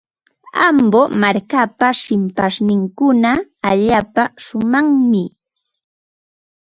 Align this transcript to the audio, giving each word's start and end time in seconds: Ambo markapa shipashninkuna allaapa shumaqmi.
Ambo 0.67 1.01
markapa 1.21 1.87
shipashninkuna 2.01 3.31
allaapa 3.69 4.23
shumaqmi. 4.43 5.23